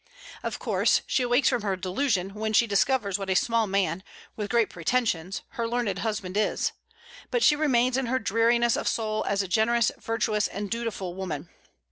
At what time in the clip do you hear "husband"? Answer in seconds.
5.99-6.35